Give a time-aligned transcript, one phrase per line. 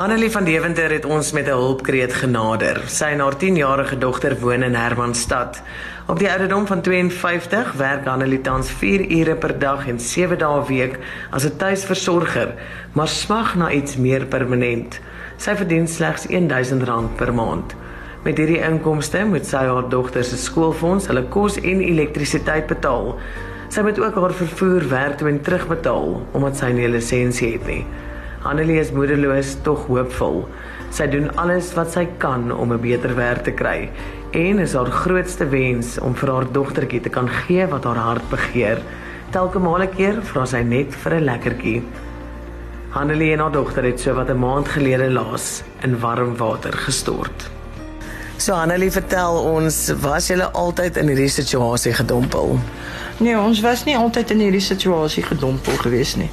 [0.00, 2.82] Annelie van Deventer het ons met 'n hulpkreet genader.
[2.86, 5.62] Sy en haar 10-jarige dogter woon in Hermanstad.
[6.06, 10.66] Op die ouderdom van 52 werk Annelie tans 4 ure per dag en 7 dae
[10.66, 10.98] week
[11.30, 12.54] as 'n tuisversorger,
[12.92, 15.00] maar smag na iets meer permanent.
[15.36, 17.74] Sy verdien slegs R1000 per maand.
[18.22, 23.18] Met hierdie inkomste moet sy haar dogter se skoolfonds, hulle kos en elektrisiteit betaal.
[23.68, 27.66] Sy moet ook haar vervoer werk toe en terugbetaal omdat sy nie 'n lisensie het
[27.66, 27.86] nie.
[28.40, 30.46] Annelie is moedeloos tog hoopvol.
[30.96, 33.90] Sy doen alles wat sy kan om 'n beter werk te kry
[34.32, 38.30] en is haar grootste wens om vir haar dogtertjie te kan gee wat haar hart
[38.30, 38.80] begeer.
[39.30, 41.82] Telke male keer vra sy net vir 'n lekkertjie.
[42.94, 47.59] Annelie en haar dogter het so wat 'n maand gelede laas in warm water gestort.
[48.40, 52.54] So Annelie, vertel ons, was jy altyd in hierdie situasie gedompel?
[53.20, 56.30] Nee, ons was nie altyd in hierdie situasie gedompel gewees nie.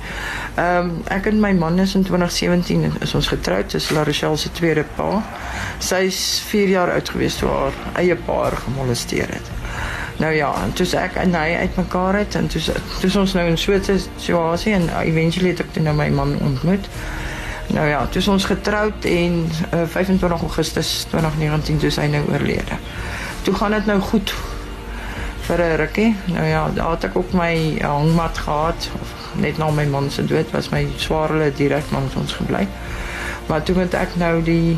[0.56, 4.40] Ehm um, ek en my man is in 2017 is ons getroud, dis La Rochelle
[4.40, 5.20] se tweede pa.
[5.84, 9.52] Sy's 4 jaar oud gewees toe haar eie pa gemolesteer het.
[10.24, 12.64] Nou ja, en toe ek en hy uitmekaar het en toe
[13.02, 16.38] toe ons nou in so 'n situasie en eventually het ek toe nou my man
[16.40, 16.88] ontmoet.
[17.68, 22.78] Nou ja, toe ons getroud en uh, 25 Augustus 2019 toe hy nou oorlede.
[23.44, 24.34] Toe gaan dit nou goed
[25.48, 26.16] vir 'n rukkie.
[26.26, 28.90] Nou ja, daar het ek ook my hangmat gehad.
[29.36, 32.68] Net na my man se dood was swaar hulle direk langs ons gebly.
[33.48, 34.78] Maar toe moet ek nou die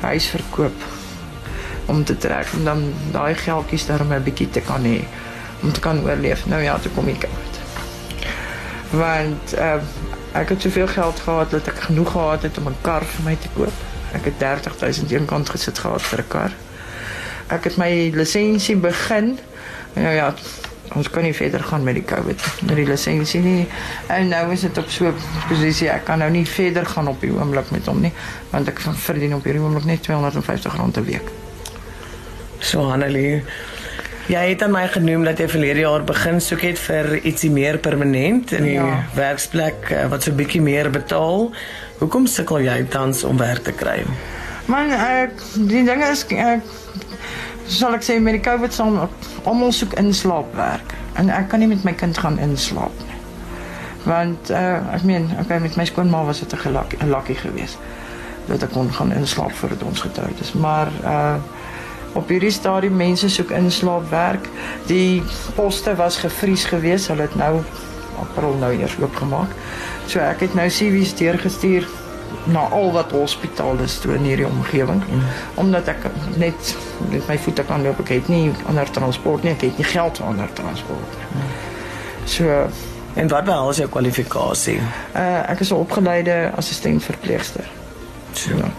[0.00, 0.82] huis verkoop
[1.86, 5.04] om te trek en dan daai geldjies daar om 'n bietjie te kan hê
[5.62, 6.46] om te kan oorleef.
[6.46, 7.54] Nou ja, toe kom ek uit.
[8.90, 9.74] Want uh,
[10.32, 13.36] ek het soveel geld gehad dat ek genoeg gehad het om 'n kar vir my
[13.36, 13.72] te koop.
[14.12, 16.52] Ek het 30000 eenkant gesit gehad vir 'n kar.
[17.46, 19.38] Ek het my lisensie begin
[19.92, 20.34] Ja ja,
[20.96, 23.66] ons kan nie verder gaan met die COVID met die lisensie nie.
[24.08, 25.14] En nou is dit op so 'n
[25.48, 28.12] posisie ek kan nou nie verder gaan op die oomblik met hom nie,
[28.50, 31.28] want ek verdien op hierdie oomblik net R250 'n week.
[32.58, 33.44] So Annelie,
[34.32, 37.76] jy het aan my genoem dat jy verlede jaar begin soek het vir ietsie meer
[37.82, 39.02] permanent in die ja.
[39.16, 41.50] werksplek eh, wat so 'n bietjie meer betaal.
[42.00, 44.00] Hoekom sukkel jy tans om werk te kry?
[44.66, 45.36] Man, ek
[45.68, 46.62] die ding is ek
[47.66, 49.08] sal ek sê met die COVID sal
[49.44, 53.18] almal soek inslaapwerk en ek kan nie met my kind gaan inslaap nie.
[54.04, 57.78] Want uh, ek meen, okay, met my skoonma was dit 'n gelak 'n lakkie geweest
[58.48, 60.52] dat ek kon gaan inslaap voordat ons getroud is.
[60.52, 61.36] Maar uh
[62.18, 64.48] op hierdie stadium mense soek inslaapwerk.
[64.86, 65.22] Die
[65.54, 67.08] poste was gevries geweest.
[67.08, 67.60] Hulle het nou
[68.20, 69.50] April nou eers oopgemaak.
[70.06, 71.88] So ek het nou CV's deurgestuur
[72.44, 75.26] na al wat hospitale is toe in hierdie omgewing mm.
[75.60, 76.06] omdat ek
[76.40, 76.72] net
[77.10, 80.18] met my voete kan loop ek het nie ander transport nie ek het nie geld
[80.18, 81.28] vir ander transport nie.
[81.36, 81.52] Mm.
[82.34, 82.56] So
[83.20, 84.78] en wat behels jou kwalifikasie?
[85.12, 87.68] Uh ek is 'n opgeleide assistent verpleegster.
[88.32, 88.56] So.
[88.56, 88.72] Ja.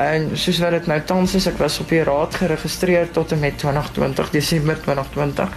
[0.00, 3.42] En soos wat dit nou tans is, ek was op die raad geregistreer tot en
[3.42, 5.48] met 2020 Desember 2020.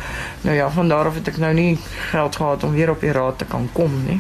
[0.42, 1.78] Nou ja, van daar af het ek nou nie
[2.12, 4.20] geld gehad om weer op die raad te kan kom nie.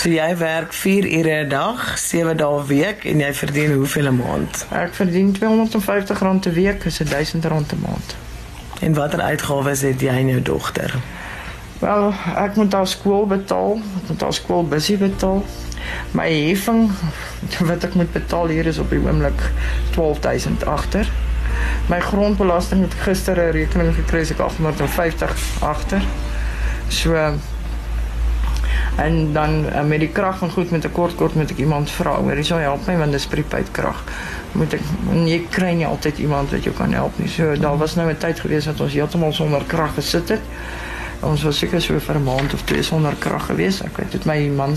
[0.00, 4.08] So jy werk 4 ure 'n dag, 7 dae 'n week en jy verdien hoeveel
[4.08, 4.66] 'n maand?
[4.70, 8.16] Ek verdien R250 'n week, is R1000 'n maand.
[8.80, 10.94] En watter uitgawes het jy en jou dogter?
[11.78, 15.44] Wel, ek moet haar skool betaal, ek moet haar skoolbusie betaal.
[16.12, 16.90] My heffing
[17.68, 19.50] wat ek moet betaal hier is op die oomblik
[19.94, 21.10] 12000 agter.
[21.88, 26.02] My grondbelasting het gister 'n rekening gekry, ek 850 agter.
[26.88, 27.14] So
[28.96, 31.90] En dan uh, met die krag van goed met 'n kort kort moet ek iemand
[31.90, 32.14] vra.
[32.16, 34.04] Hoor, jy sou help my want dis prepaid krag.
[34.52, 34.80] Moet ek
[35.24, 37.28] jy kry nie altyd iemand wat jou kan help nie.
[37.28, 40.40] So was nou 'n tyd gewees dat ons heeltemal sonder krag gesit.
[41.20, 43.82] Ons was seker so vir 'n maand of twee sonder krag gewees.
[43.82, 44.76] Ek weet dit my man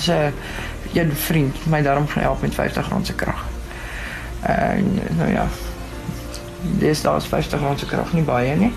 [0.94, 3.46] een vriend my daarom gehelp met R50 se krag.
[4.42, 5.48] En nou ja.
[6.62, 8.74] Dis daas R50 se krag nie baie nie.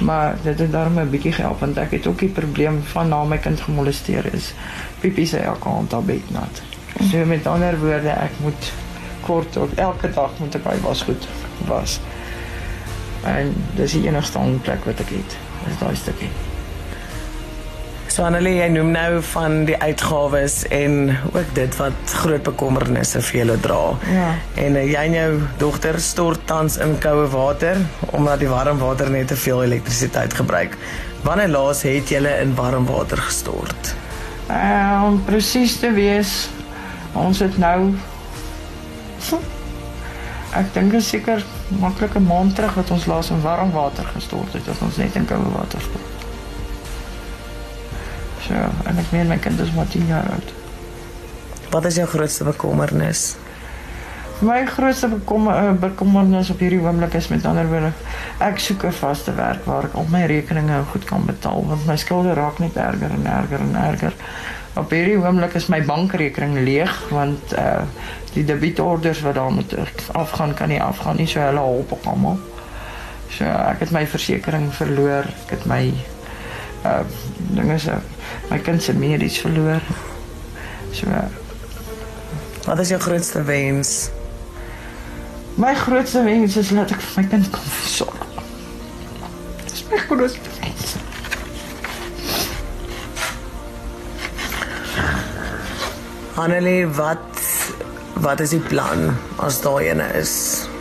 [0.00, 3.24] Maar dit het daarom 'n bietjie gehelp want ek het ook die probleem van na
[3.24, 4.54] my kind gemolesteer is.
[5.00, 6.62] Pipi sê elke aand op bed nat.
[7.10, 8.72] So met ander woorde, ek moet
[9.20, 11.28] kort op elke dag moet ek by was goed
[11.66, 12.00] was.
[13.24, 15.36] En dis die enigste plek wat ek het.
[15.66, 16.51] Dis daai stukkie.
[18.12, 23.38] So Annelie, jy noem nou van die uitgawes en ook dit wat groot bekommernisse vir
[23.38, 23.78] julle dra.
[24.04, 24.26] Ja.
[24.60, 25.30] En uh, jy en jou
[25.62, 27.80] dogter stort tans in koue water
[28.10, 30.76] omdat die warm water net te veel elektrisiteit gebruik.
[31.24, 33.94] Wanneer laas het julle in warm water gestort?
[34.50, 36.50] Uh, om presies te wees,
[37.16, 37.94] ons het nou
[40.52, 41.40] Ek dink seker
[41.80, 45.16] maklik 'n maand terug wat ons laas in warm water gestort het, dat ons net
[45.16, 46.21] in koue water stort.
[48.46, 48.54] So,
[48.88, 50.52] en ek meen my kind is maar 10 jaar oud.
[51.70, 53.36] Wat is jou grootste bekommernis?
[54.42, 57.92] My grootste bekommer uh, bekommernis op hierdie oomblik is met ander woorde
[58.42, 61.96] ek soek 'n vaste werk waar ek al my rekeninge goed kan betaal want my
[61.96, 64.14] skulde raak net erger en erger en erger.
[64.74, 67.82] Op hierdie oomblik is my bankrekening leeg want uh
[68.32, 69.74] die debietorders wat daar moet
[70.12, 72.38] afgaan kan nie afgaan nie so hulle help ook almal.
[73.28, 75.92] So ek het my versekerings verloor, ek het my
[76.84, 77.04] uh
[77.54, 77.98] dinge se
[78.50, 79.80] my kind se medies verloor.
[80.92, 81.28] So uh,
[82.64, 84.10] Wat is jou grootste wens?
[85.54, 88.20] My grootste wens is dat ek vir my kind kan versorg.
[89.66, 90.94] Dis my grootste wens.
[96.38, 97.42] Annelie, wat
[98.22, 99.10] wat is die plan
[99.42, 100.71] as daai ene is?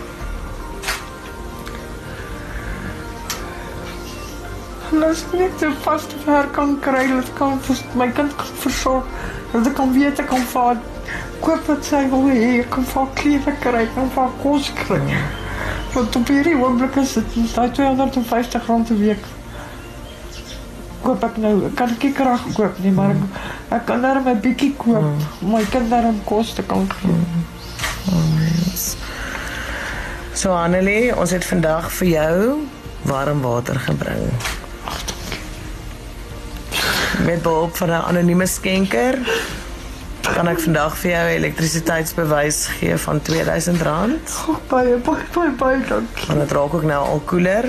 [4.91, 7.59] Laat net 'n vaste werk kan kry, dat ek kan
[7.95, 9.05] my kind kan versorg.
[9.51, 10.77] Dat ek kan weet ek kan vir
[11.39, 15.01] koop wat sy wil hê, ek kan vir klere kry, ek kan vir kos kry.
[15.93, 19.23] Want op hierdie oomblik is dit daai 250 rand 'n week.
[21.01, 23.23] Koop ek nou, ek kan ek krag koop nie, maar ek,
[23.69, 25.03] ek kan net 'n bietjie koop
[25.41, 27.15] om my kinders om kos te kan gee.
[30.33, 32.67] So Annelie, ons het vandag vir jou
[33.05, 34.60] warm water gebring.
[37.25, 39.19] Met behulp van 'n anonieme skenker
[40.21, 44.29] kan ek vandag vir jou 'n elektrisiteitsbewys gee van R2000.
[44.47, 46.27] Oh, baie baie baie baie dankie.
[46.27, 47.65] Want dit raak ook nou al koeler.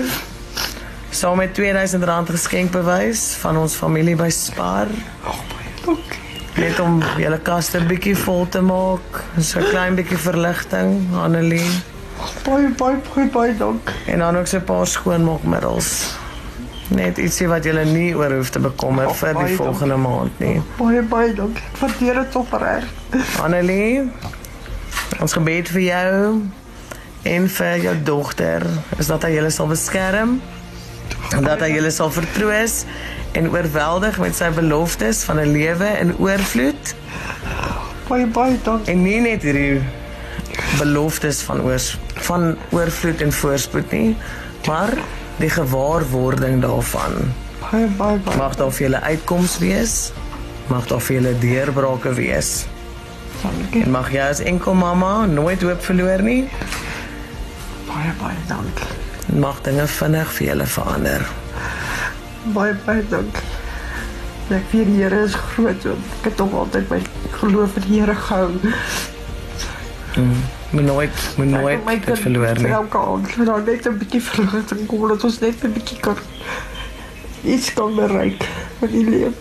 [1.09, 4.87] Saam met R2000 geskenkbewys van ons familie by Spar.
[5.25, 6.19] Oh, baie dankie.
[6.55, 9.23] Net om julle kaste bietjie vol te maak.
[9.39, 11.71] So 'n klein bietjie verligting, Annelie.
[12.43, 13.95] Baie baie baie baie dankie.
[14.05, 16.21] En dan ook so 'n paar skoonmaakmiddels.
[16.93, 20.59] Net ietsie wat jy nie oor hoef te bekommer Oh, vir die volgende maand nie.
[20.77, 21.63] Baie baie dankie.
[21.73, 22.83] Ek waardeer dit opreg.
[23.43, 24.03] Annelie,
[25.21, 26.41] ons gebed vir jou
[27.33, 28.65] en vir jou dogter
[28.99, 30.37] is dat hy julle sal beskerm
[31.33, 32.83] en dat hy julle sal vertroos
[33.33, 36.93] en oorweldig met sy beloftes van 'n lewe in oorvloed
[38.09, 38.93] Baie baie dankie.
[38.93, 39.81] en nie net hierdie
[40.77, 41.93] beloftes van oors
[42.27, 44.15] van oorvloed en voorspoed nie,
[44.67, 44.91] maar
[45.37, 47.33] die gewaarwording daarvan.
[47.61, 48.37] Baie baie baie.
[48.37, 50.11] Mag daar vir julle uitkoms wees.
[50.67, 52.65] Mag daar vir julle deurbrake wees.
[53.41, 53.83] Dankie.
[53.83, 56.43] En mag jy as enkel mamma nooit hoop verloor nie.
[57.87, 58.91] Baie baie dankie.
[59.31, 61.27] En mag dinge vinnig vir julle verander.
[62.55, 63.49] Baie baie dankie.
[64.53, 65.85] Ek weet die Here is groot.
[65.87, 67.01] Ek het tog altyd my
[67.39, 68.51] geloof in die Here gehou.
[70.69, 72.71] Moet nooit moet nooit dit verloor nie.
[72.71, 76.17] Elke aand moet daar net 'n bietjie verligting kom dat ons net 'n bietjie kan
[77.43, 78.49] iets kan bereik
[78.79, 79.31] in die lewe.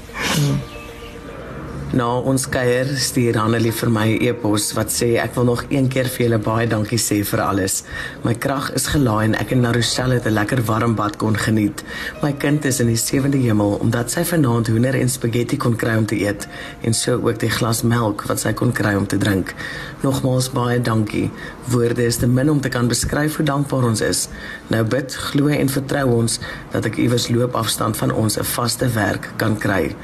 [1.93, 5.89] Na ons kuier stuur Hanelie vir my 'n e-pos wat sê ek wil nog een
[5.89, 7.85] keer vir julle baie dankie sê vir alles.
[8.25, 11.85] My krag is gelaai en ek en Narushel het 'n lekker warm bad kon geniet.
[12.23, 15.97] My kind is in die sewende hemel omdat sy vanaand hoender en spaghetti kon kry
[15.97, 16.49] om te eet
[16.83, 19.55] en so ook die glas melk wat sy kon kry om te drink.
[20.03, 21.31] Nogmaals baie dankie.
[21.69, 24.29] Woorde is te min om te kan beskryf hoe dankbaar ons is.
[24.69, 26.41] Nou bid, glo en vertrou ons
[26.71, 29.95] dat ek iewers loopafstand van ons 'n vaste werk kan kry.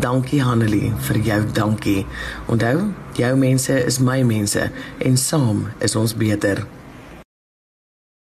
[0.00, 2.06] Dankie Hanelie vir jou dankie.
[2.46, 2.88] Onthou,
[3.18, 6.64] jou mense is my mense en saam is ons beter.